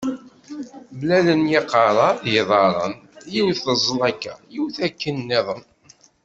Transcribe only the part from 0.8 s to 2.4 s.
Mlalen yiqerra d